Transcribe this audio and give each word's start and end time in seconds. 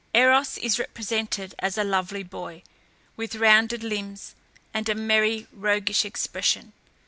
Eros 0.15 0.57
is 0.57 0.79
represented 0.79 1.53
as 1.59 1.77
a 1.77 1.83
lovely 1.83 2.23
boy, 2.23 2.63
with 3.15 3.35
rounded 3.35 3.83
limbs, 3.83 4.33
and 4.73 4.89
a 4.89 4.95
merry, 4.95 5.45
roguish 5.53 6.05
expression. 6.05 6.73